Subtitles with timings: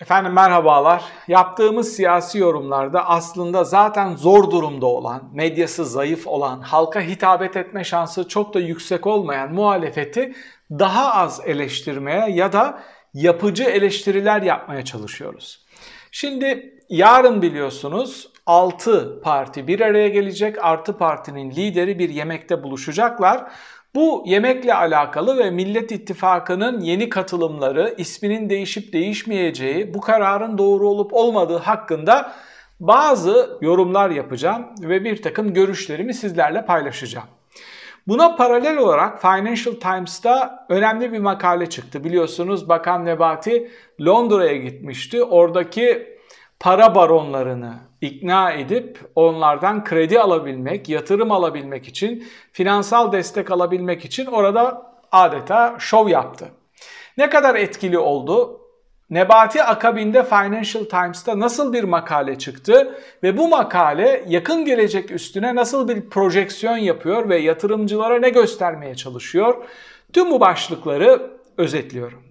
[0.00, 1.04] Efendim merhabalar.
[1.28, 8.28] Yaptığımız siyasi yorumlarda aslında zaten zor durumda olan, medyası zayıf olan, halka hitabet etme şansı
[8.28, 10.34] çok da yüksek olmayan muhalefeti
[10.70, 12.82] daha az eleştirmeye ya da
[13.14, 15.66] yapıcı eleştiriler yapmaya çalışıyoruz.
[16.12, 20.64] Şimdi yarın biliyorsunuz 6 parti bir araya gelecek.
[20.64, 23.50] Artı partinin lideri bir yemekte buluşacaklar.
[23.96, 31.14] Bu yemekle alakalı ve Millet İttifakı'nın yeni katılımları, isminin değişip değişmeyeceği, bu kararın doğru olup
[31.14, 32.32] olmadığı hakkında
[32.80, 37.26] bazı yorumlar yapacağım ve bir takım görüşlerimi sizlerle paylaşacağım.
[38.08, 42.04] Buna paralel olarak Financial Times'ta önemli bir makale çıktı.
[42.04, 43.70] Biliyorsunuz Bakan Nebati
[44.00, 45.22] Londra'ya gitmişti.
[45.22, 46.16] Oradaki
[46.60, 47.74] para baronlarını
[48.06, 56.08] ikna edip onlardan kredi alabilmek, yatırım alabilmek için, finansal destek alabilmek için orada adeta şov
[56.08, 56.48] yaptı.
[57.16, 58.60] Ne kadar etkili oldu?
[59.10, 65.88] Nebati akabinde Financial Times'ta nasıl bir makale çıktı ve bu makale yakın gelecek üstüne nasıl
[65.88, 69.64] bir projeksiyon yapıyor ve yatırımcılara ne göstermeye çalışıyor?
[70.12, 72.25] Tüm bu başlıkları özetliyorum.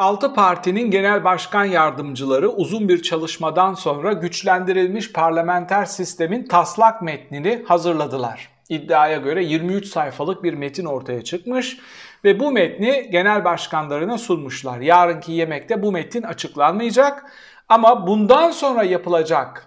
[0.00, 8.48] 6 partinin genel başkan yardımcıları uzun bir çalışmadan sonra güçlendirilmiş parlamenter sistemin taslak metnini hazırladılar.
[8.68, 11.78] İddiaya göre 23 sayfalık bir metin ortaya çıkmış
[12.24, 14.80] ve bu metni genel başkanlarına sunmuşlar.
[14.80, 17.24] Yarınki yemekte bu metin açıklanmayacak
[17.68, 19.66] ama bundan sonra yapılacak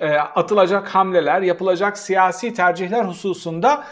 [0.00, 3.84] e, atılacak hamleler, yapılacak siyasi tercihler hususunda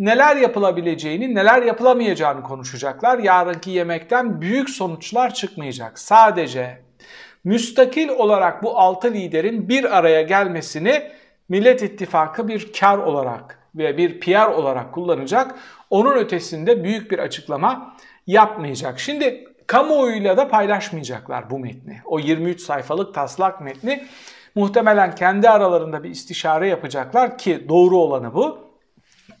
[0.00, 3.18] neler yapılabileceğini, neler yapılamayacağını konuşacaklar.
[3.18, 5.98] Yarınki yemekten büyük sonuçlar çıkmayacak.
[5.98, 6.78] Sadece
[7.44, 11.02] müstakil olarak bu altı liderin bir araya gelmesini
[11.48, 15.54] Millet İttifakı bir kar olarak ve bir PR olarak kullanacak.
[15.90, 19.00] Onun ötesinde büyük bir açıklama yapmayacak.
[19.00, 22.00] Şimdi kamuoyuyla da paylaşmayacaklar bu metni.
[22.04, 24.06] O 23 sayfalık taslak metni
[24.54, 28.69] muhtemelen kendi aralarında bir istişare yapacaklar ki doğru olanı bu.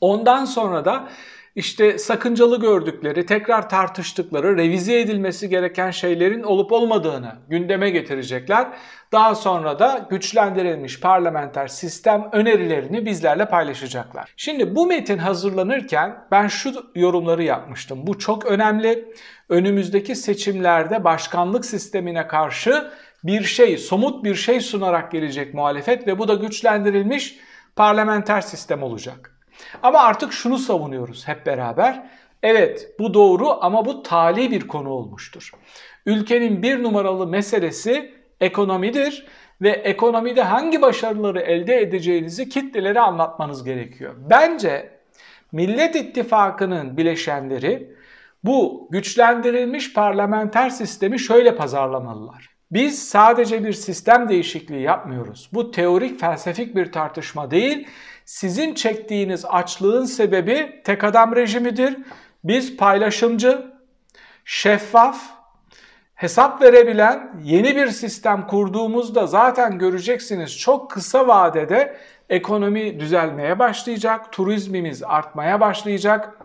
[0.00, 1.08] Ondan sonra da
[1.54, 8.68] işte sakıncalı gördükleri, tekrar tartıştıkları, revize edilmesi gereken şeylerin olup olmadığını gündeme getirecekler.
[9.12, 14.34] Daha sonra da güçlendirilmiş parlamenter sistem önerilerini bizlerle paylaşacaklar.
[14.36, 18.06] Şimdi bu metin hazırlanırken ben şu yorumları yapmıştım.
[18.06, 19.14] Bu çok önemli.
[19.48, 22.90] Önümüzdeki seçimlerde başkanlık sistemine karşı
[23.24, 27.36] bir şey, somut bir şey sunarak gelecek muhalefet ve bu da güçlendirilmiş
[27.76, 29.39] parlamenter sistem olacak.
[29.82, 32.06] Ama artık şunu savunuyoruz hep beraber.
[32.42, 35.50] Evet bu doğru ama bu tali bir konu olmuştur.
[36.06, 39.26] Ülkenin bir numaralı meselesi ekonomidir
[39.62, 44.14] ve ekonomide hangi başarıları elde edeceğinizi kitlelere anlatmanız gerekiyor.
[44.30, 45.00] Bence
[45.52, 47.94] Millet İttifakı'nın bileşenleri
[48.44, 52.50] bu güçlendirilmiş parlamenter sistemi şöyle pazarlamalılar.
[52.70, 55.50] Biz sadece bir sistem değişikliği yapmıyoruz.
[55.52, 57.88] Bu teorik felsefik bir tartışma değil
[58.30, 61.98] sizin çektiğiniz açlığın sebebi tek adam rejimidir.
[62.44, 63.66] Biz paylaşımcı,
[64.44, 65.20] şeffaf,
[66.14, 71.96] hesap verebilen yeni bir sistem kurduğumuzda zaten göreceksiniz çok kısa vadede
[72.28, 76.38] ekonomi düzelmeye başlayacak, turizmimiz artmaya başlayacak,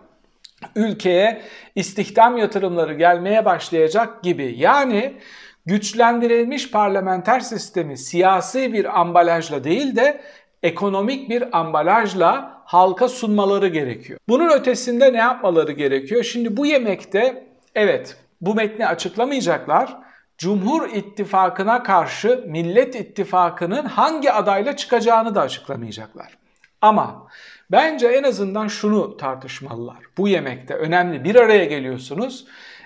[0.75, 1.41] ülkeye
[1.75, 4.56] istihdam yatırımları gelmeye başlayacak gibi.
[4.57, 5.18] Yani
[5.66, 10.22] güçlendirilmiş parlamenter sistemi siyasi bir ambalajla değil de
[10.66, 14.20] ekonomik bir ambalajla halka sunmaları gerekiyor.
[14.30, 16.24] Bunun ötesinde ne yapmaları gerekiyor?
[16.24, 19.98] Şimdi bu yemekte evet bu metni açıklamayacaklar.
[20.38, 26.38] Cumhur İttifakı'na karşı Millet İttifakı'nın hangi adayla çıkacağını da açıklamayacaklar.
[26.81, 27.28] Ama
[27.72, 29.98] bence en azından şunu tartışmalılar.
[30.18, 32.46] Bu yemekte önemli bir araya geliyorsunuz.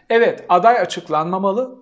[0.10, 1.76] Evet aday açıklanmamalı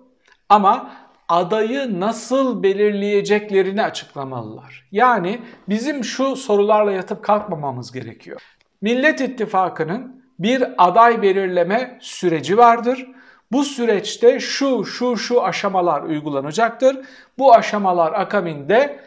[0.48, 0.90] ama
[1.28, 4.88] adayı nasıl belirleyeceklerini açıklamalılar.
[4.92, 8.42] Yani bizim şu sorularla yatıp kalkmamamız gerekiyor.
[8.80, 13.06] Millet İttifakı'nın bir aday belirleme süreci vardır.
[13.52, 16.96] Bu süreçte şu şu şu aşamalar uygulanacaktır.
[17.38, 19.00] Bu aşamalar akabinde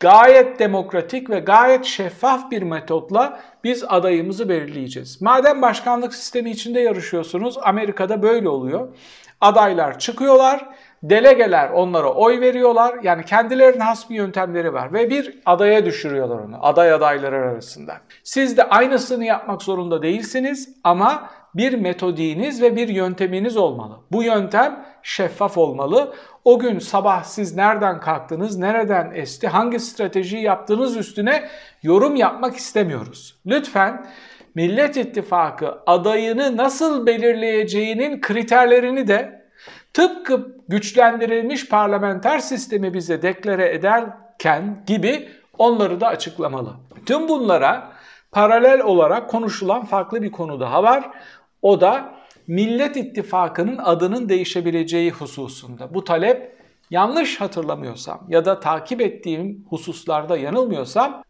[0.00, 5.22] gayet demokratik ve gayet şeffaf bir metotla biz adayımızı belirleyeceğiz.
[5.22, 8.88] Madem başkanlık sistemi içinde yarışıyorsunuz, Amerika'da böyle oluyor.
[9.40, 10.68] Adaylar çıkıyorlar
[11.02, 12.98] Delegeler onlara oy veriyorlar.
[13.02, 16.66] Yani kendilerinin has bir yöntemleri var ve bir adaya düşürüyorlar onu.
[16.66, 17.96] Aday adayları arasında.
[18.24, 23.98] Siz de aynısını yapmak zorunda değilsiniz ama bir metodiğiniz ve bir yönteminiz olmalı.
[24.12, 26.14] Bu yöntem şeffaf olmalı.
[26.44, 31.48] O gün sabah siz nereden kalktınız, nereden esti, hangi stratejiyi yaptığınız üstüne
[31.82, 33.40] yorum yapmak istemiyoruz.
[33.46, 34.06] Lütfen
[34.54, 39.41] Millet İttifakı adayını nasıl belirleyeceğinin kriterlerini de
[39.94, 45.28] tıpkı güçlendirilmiş parlamenter sistemi bize deklare ederken gibi
[45.58, 46.70] onları da açıklamalı.
[47.06, 47.92] Tüm bunlara
[48.32, 51.10] paralel olarak konuşulan farklı bir konu daha var.
[51.62, 52.14] O da
[52.46, 55.94] Millet İttifakı'nın adının değişebileceği hususunda.
[55.94, 56.56] Bu talep
[56.90, 61.22] yanlış hatırlamıyorsam ya da takip ettiğim hususlarda yanılmıyorsam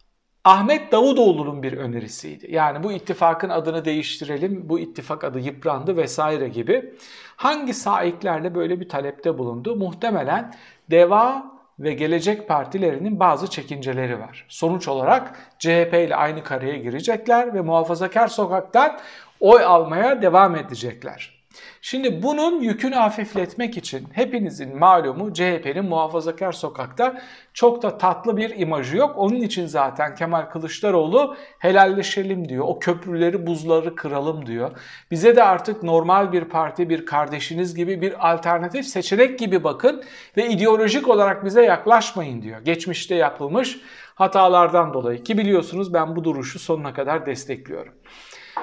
[0.45, 2.55] Ahmet Davutoğlu'nun bir önerisiydi.
[2.55, 6.95] Yani bu ittifakın adını değiştirelim, bu ittifak adı yıprandı vesaire gibi.
[7.37, 9.77] Hangi saiklerle böyle bir talepte bulundu?
[9.77, 10.55] Muhtemelen
[10.91, 14.47] Deva ve Gelecek Partilerinin bazı çekinceleri var.
[14.49, 18.99] Sonuç olarak CHP ile aynı kareye girecekler ve muhafazakar sokaktan
[19.41, 21.42] oy almaya devam edecekler.
[21.83, 27.23] Şimdi bunun yükünü hafifletmek için hepinizin malumu CHP'nin muhafazakar sokakta
[27.55, 29.15] çok da tatlı bir imajı yok.
[29.17, 32.65] Onun için zaten Kemal Kılıçdaroğlu helalleşelim diyor.
[32.69, 34.71] O köprüleri buzları kıralım diyor.
[35.11, 40.03] Bize de artık normal bir parti bir kardeşiniz gibi bir alternatif seçenek gibi bakın
[40.37, 42.61] ve ideolojik olarak bize yaklaşmayın diyor.
[42.61, 43.81] Geçmişte yapılmış
[44.15, 47.93] hatalardan dolayı ki biliyorsunuz ben bu duruşu sonuna kadar destekliyorum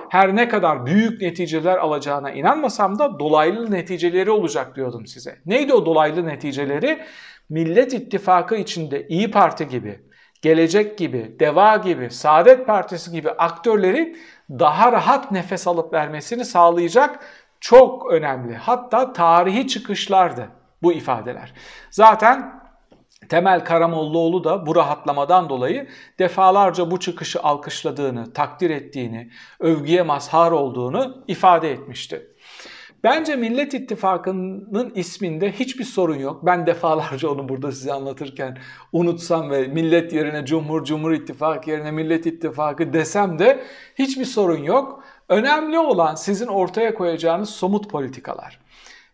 [0.09, 5.37] her ne kadar büyük neticeler alacağına inanmasam da dolaylı neticeleri olacak diyordum size.
[5.45, 6.99] Neydi o dolaylı neticeleri?
[7.49, 9.99] Millet İttifakı içinde İyi Parti gibi,
[10.41, 14.17] Gelecek gibi, Deva gibi, Saadet Partisi gibi aktörlerin
[14.49, 17.19] daha rahat nefes alıp vermesini sağlayacak
[17.59, 18.55] çok önemli.
[18.55, 20.49] Hatta tarihi çıkışlardı
[20.81, 21.53] bu ifadeler.
[21.91, 22.61] Zaten
[23.29, 25.87] Temel Karamollaoğlu da bu rahatlamadan dolayı
[26.19, 29.29] defalarca bu çıkışı alkışladığını, takdir ettiğini,
[29.59, 32.27] övgüye mazhar olduğunu ifade etmişti.
[33.03, 36.45] Bence Millet İttifakı'nın isminde hiçbir sorun yok.
[36.45, 38.57] Ben defalarca onu burada size anlatırken
[38.93, 43.63] unutsam ve millet yerine Cumhur, Cumhur İttifakı yerine Millet İttifakı desem de
[43.95, 45.03] hiçbir sorun yok.
[45.29, 48.59] Önemli olan sizin ortaya koyacağınız somut politikalar.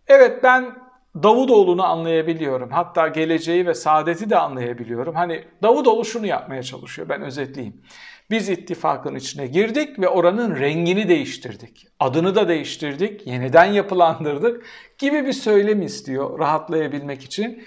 [0.08, 0.85] Evet ben
[1.23, 2.69] Davutoğlu'nu anlayabiliyorum.
[2.71, 5.15] Hatta geleceği ve saadeti de anlayabiliyorum.
[5.15, 7.09] Hani Davutoğlu şunu yapmaya çalışıyor.
[7.09, 7.81] Ben özetleyeyim.
[8.29, 11.88] Biz ittifakın içine girdik ve oranın rengini değiştirdik.
[12.00, 14.65] Adını da değiştirdik, yeniden yapılandırdık
[14.97, 17.63] gibi bir söylem istiyor rahatlayabilmek için.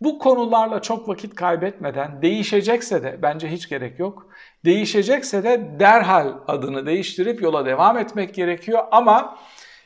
[0.00, 4.26] Bu konularla çok vakit kaybetmeden değişecekse de bence hiç gerek yok.
[4.64, 9.38] Değişecekse de derhal adını değiştirip yola devam etmek gerekiyor ama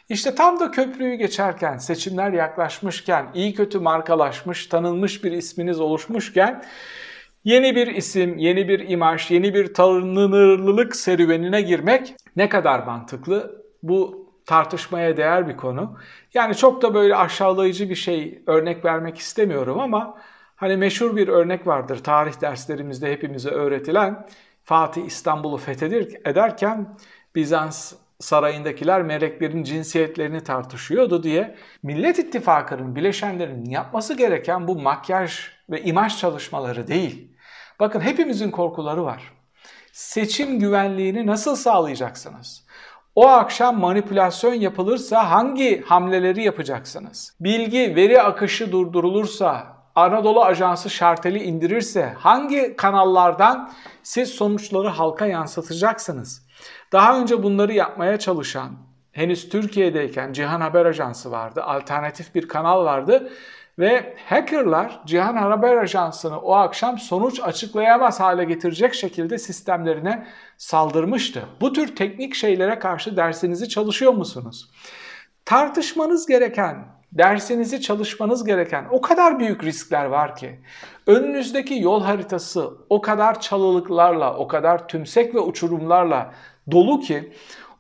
[0.08, 6.64] işte tam da köprüyü geçerken, seçimler yaklaşmışken, iyi kötü markalaşmış, tanınmış bir isminiz oluşmuşken
[7.44, 13.62] yeni bir isim, yeni bir imaj, yeni bir tanınırlılık serüvenine girmek ne kadar mantıklı?
[13.82, 15.98] Bu tartışmaya değer bir konu.
[16.34, 20.18] Yani çok da böyle aşağılayıcı bir şey örnek vermek istemiyorum ama
[20.56, 24.26] hani meşhur bir örnek vardır tarih derslerimizde hepimize öğretilen.
[24.64, 26.96] Fatih İstanbul'u fethedir ederken
[27.34, 35.40] Bizans sarayındakiler meleklerin cinsiyetlerini tartışıyordu diye Millet İttifakı'nın bileşenlerinin yapması gereken bu makyaj
[35.70, 37.36] ve imaj çalışmaları değil.
[37.80, 39.32] Bakın hepimizin korkuları var.
[39.92, 42.66] Seçim güvenliğini nasıl sağlayacaksınız?
[43.14, 47.36] O akşam manipülasyon yapılırsa hangi hamleleri yapacaksınız?
[47.40, 53.72] Bilgi, veri akışı durdurulursa, Anadolu Ajansı şarteli indirirse hangi kanallardan
[54.02, 56.45] siz sonuçları halka yansıtacaksınız?
[56.92, 58.70] Daha önce bunları yapmaya çalışan,
[59.12, 63.32] henüz Türkiye'deyken Cihan Haber Ajansı vardı, alternatif bir kanal vardı
[63.78, 70.26] ve hackerlar Cihan Haber Ajansı'nı o akşam sonuç açıklayamaz hale getirecek şekilde sistemlerine
[70.56, 71.42] saldırmıştı.
[71.60, 74.70] Bu tür teknik şeylere karşı dersinizi çalışıyor musunuz?
[75.44, 80.60] Tartışmanız gereken, dersinizi çalışmanız gereken o kadar büyük riskler var ki.
[81.06, 86.34] Önünüzdeki yol haritası o kadar çalılıklarla, o kadar tümsek ve uçurumlarla
[86.70, 87.32] dolu ki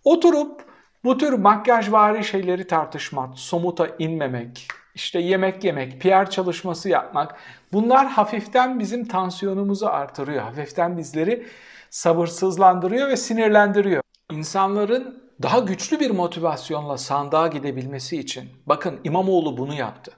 [0.04, 0.64] oturup
[1.04, 7.36] bu tür makyajvari şeyleri tartışmak, somuta inmemek, işte yemek yemek, PR çalışması yapmak
[7.72, 10.42] bunlar hafiften bizim tansiyonumuzu artırıyor.
[10.42, 11.46] Hafiften bizleri
[11.90, 14.02] sabırsızlandırıyor ve sinirlendiriyor.
[14.32, 20.12] İnsanların daha güçlü bir motivasyonla sandığa gidebilmesi için bakın İmamoğlu bunu yaptı.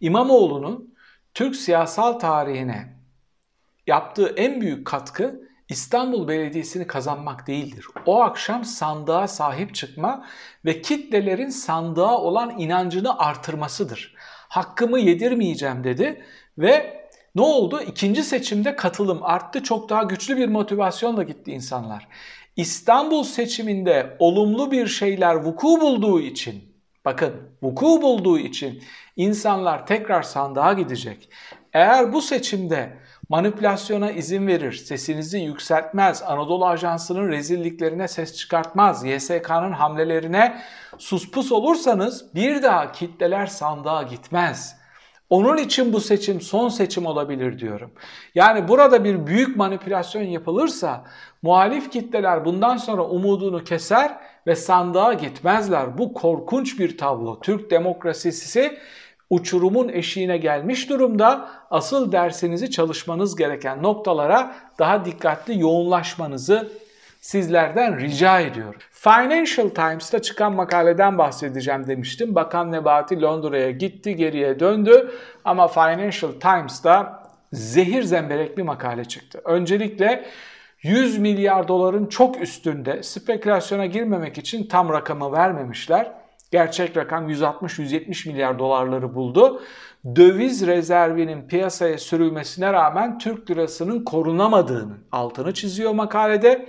[0.00, 0.94] İmamoğlu'nun
[1.34, 2.96] Türk siyasal tarihine
[3.86, 7.86] yaptığı en büyük katkı İstanbul Belediyesi'ni kazanmak değildir.
[8.06, 10.26] O akşam sandığa sahip çıkma
[10.64, 14.14] ve kitlelerin sandığa olan inancını artırmasıdır.
[14.48, 16.24] Hakkımı yedirmeyeceğim dedi
[16.58, 16.98] ve
[17.34, 17.80] ne oldu?
[17.80, 19.62] İkinci seçimde katılım arttı.
[19.62, 22.08] Çok daha güçlü bir motivasyonla gitti insanlar.
[22.58, 26.74] İstanbul seçiminde olumlu bir şeyler vuku bulduğu için,
[27.04, 28.82] bakın vuku bulduğu için
[29.16, 31.30] insanlar tekrar sandığa gidecek.
[31.72, 32.96] Eğer bu seçimde
[33.28, 40.60] manipülasyona izin verir, sesinizi yükseltmez, Anadolu Ajansı'nın rezilliklerine ses çıkartmaz, YSK'nın hamlelerine
[40.98, 44.76] suspus olursanız bir daha kitleler sandığa gitmez.
[45.30, 47.90] Onun için bu seçim son seçim olabilir diyorum.
[48.34, 51.04] Yani burada bir büyük manipülasyon yapılırsa
[51.42, 54.16] muhalif kitleler bundan sonra umudunu keser
[54.46, 55.98] ve sandığa gitmezler.
[55.98, 57.40] Bu korkunç bir tablo.
[57.40, 58.78] Türk demokrasisi
[59.30, 61.48] uçurumun eşiğine gelmiş durumda.
[61.70, 66.68] Asıl dersinizi çalışmanız gereken noktalara daha dikkatli yoğunlaşmanızı
[67.20, 68.80] sizlerden rica ediyorum.
[68.90, 72.34] Financial Times'ta çıkan makaleden bahsedeceğim demiştim.
[72.34, 75.10] Bakan Nebati Londra'ya gitti, geriye döndü
[75.44, 77.22] ama Financial Times'ta
[77.52, 79.40] zehir zemberek bir makale çıktı.
[79.44, 80.24] Öncelikle
[80.82, 86.12] 100 milyar doların çok üstünde spekülasyona girmemek için tam rakamı vermemişler.
[86.50, 89.62] Gerçek rakam 160-170 milyar dolarları buldu.
[90.16, 96.68] Döviz rezervinin piyasaya sürülmesine rağmen Türk lirasının korunamadığının altını çiziyor makalede.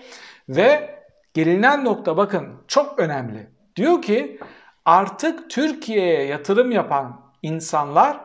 [0.50, 1.00] Ve
[1.34, 3.48] gelinen nokta bakın çok önemli.
[3.76, 4.40] Diyor ki
[4.86, 8.20] artık Türkiye'ye yatırım yapan insanlar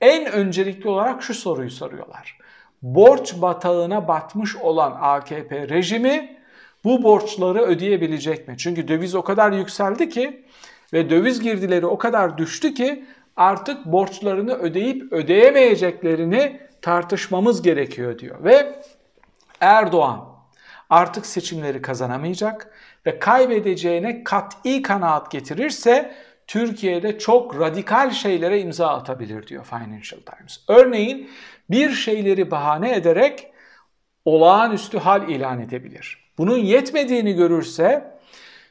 [0.00, 2.38] en öncelikli olarak şu soruyu soruyorlar.
[2.82, 6.36] Borç batağına batmış olan AKP rejimi
[6.84, 8.54] bu borçları ödeyebilecek mi?
[8.58, 10.44] Çünkü döviz o kadar yükseldi ki
[10.92, 13.04] ve döviz girdileri o kadar düştü ki
[13.36, 18.44] artık borçlarını ödeyip ödeyemeyeceklerini tartışmamız gerekiyor diyor.
[18.44, 18.82] Ve
[19.60, 20.31] Erdoğan
[20.92, 22.70] artık seçimleri kazanamayacak
[23.06, 26.14] ve kaybedeceğine kat'i kanaat getirirse
[26.46, 30.60] Türkiye'de çok radikal şeylere imza atabilir diyor Financial Times.
[30.68, 31.30] Örneğin
[31.70, 33.46] bir şeyleri bahane ederek
[34.24, 36.32] olağanüstü hal ilan edebilir.
[36.38, 38.18] Bunun yetmediğini görürse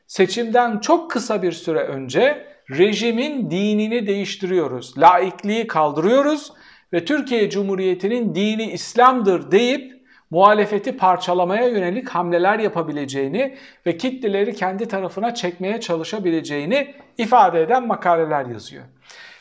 [0.08, 6.54] seçimden çok kısa bir süre önce rejimin dinini değiştiriyoruz, laikliği kaldırıyoruz
[6.94, 10.00] ve Türkiye Cumhuriyeti'nin dini İslam'dır deyip
[10.31, 18.83] muhalefeti parçalamaya yönelik hamleler yapabileceğini ve kitleleri kendi tarafına çekmeye çalışabileceğini ifade eden makaleler yazıyor.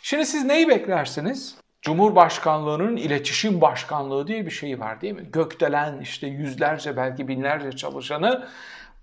[0.02, 1.56] Şimdi siz neyi beklersiniz?
[1.82, 5.28] Cumhurbaşkanlığının iletişim başkanlığı diye bir şey var değil mi?
[5.32, 8.49] Gökdelen işte yüzlerce belki binlerce çalışanı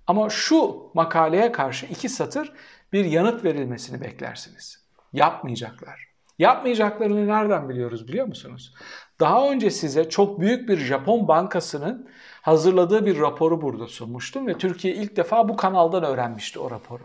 [0.07, 2.53] ama şu makaleye karşı iki satır
[2.93, 4.87] bir yanıt verilmesini beklersiniz.
[5.13, 6.06] Yapmayacaklar.
[6.39, 8.73] Yapmayacaklarını nereden biliyoruz biliyor musunuz?
[9.19, 12.09] Daha önce size çok büyük bir Japon bankasının
[12.41, 17.03] hazırladığı bir raporu burada sunmuştum ve Türkiye ilk defa bu kanaldan öğrenmişti o raporu.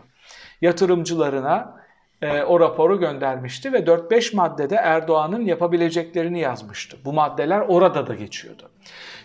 [0.61, 1.83] Yatırımcılarına
[2.21, 6.97] e, o raporu göndermişti ve 4-5 maddede Erdoğan'ın yapabileceklerini yazmıştı.
[7.05, 8.71] Bu maddeler orada da geçiyordu.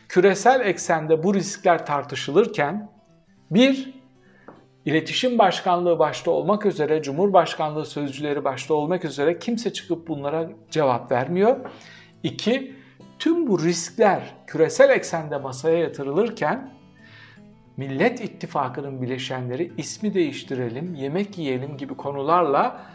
[0.09, 2.91] Küresel eksende bu riskler tartışılırken
[3.51, 3.95] bir,
[4.89, 11.57] İletişim Başkanlığı başta olmak üzere, Cumhurbaşkanlığı sözcüleri başta olmak üzere kimse çıkıp bunlara cevap vermiyor.
[12.23, 12.75] İki,
[13.19, 16.73] tüm bu riskler küresel eksende masaya yatırılırken
[17.77, 22.87] Millet İttifakı'nın bileşenleri ismi değiştirelim, yemek yiyelim gibi konularla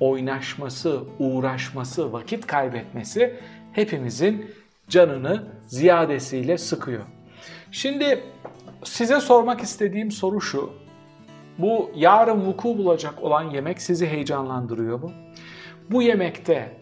[0.00, 3.40] oynaşması, uğraşması, vakit kaybetmesi
[3.72, 4.50] hepimizin
[4.88, 7.02] canını ziyadesiyle sıkıyor.
[7.70, 8.24] Şimdi
[8.84, 10.83] size sormak istediğim soru şu.
[11.58, 15.12] Bu yarın vuku bulacak olan yemek sizi heyecanlandırıyor mu?
[15.90, 16.72] Bu yemekte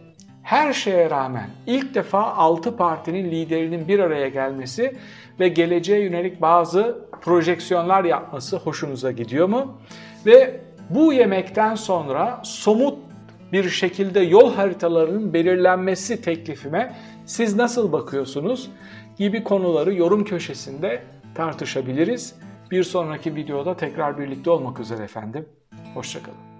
[0.43, 4.95] her şeye rağmen ilk defa 6 partinin liderinin bir araya gelmesi
[5.39, 9.77] ve geleceğe yönelik bazı projeksiyonlar yapması hoşunuza gidiyor mu?
[10.25, 12.99] Ve bu yemekten sonra somut
[13.51, 18.71] bir şekilde yol haritalarının belirlenmesi teklifime siz nasıl bakıyorsunuz
[19.17, 21.03] gibi konuları yorum köşesinde
[21.35, 22.35] tartışabiliriz.
[22.71, 25.49] Bir sonraki videoda tekrar birlikte olmak üzere efendim.
[25.93, 26.52] Hoşçakalın.